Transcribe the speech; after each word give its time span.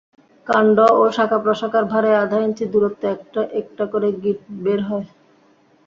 কাণ্ড 0.47 0.77
ও 0.93 1.13
শাখা 1.15 1.37
প্রশাখার 1.43 1.85
ভারে 1.91 2.11
আধা 2.23 2.37
ইঞ্চি 2.41 2.65
দূরত্বে 2.73 3.07
একটা 3.61 3.83
করে 3.93 4.09
গিঁট 4.21 4.39
বের 4.63 4.79
হয়। 4.87 5.07